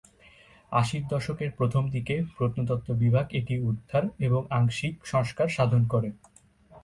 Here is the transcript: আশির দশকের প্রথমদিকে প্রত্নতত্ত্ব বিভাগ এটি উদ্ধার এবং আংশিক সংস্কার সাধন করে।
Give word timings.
আশির 0.71 1.03
দশকের 1.07 1.49
প্রথমদিকে 1.51 2.15
প্রত্নতত্ত্ব 2.37 2.89
বিভাগ 2.95 3.25
এটি 3.31 3.55
উদ্ধার 3.69 4.03
এবং 4.19 4.41
আংশিক 4.51 4.95
সংস্কার 5.05 5.47
সাধন 5.49 5.81
করে। 5.93 6.09